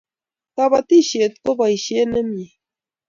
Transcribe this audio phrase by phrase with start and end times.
[0.55, 2.49] kapatishet ko poishet nemie